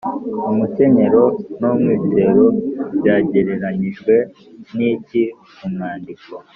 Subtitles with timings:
[0.51, 1.23] umukenyero
[1.59, 2.45] n’umwitero
[2.97, 4.15] byagereranyijwe
[4.75, 5.23] n’iki
[5.57, 6.29] mu mwandiko?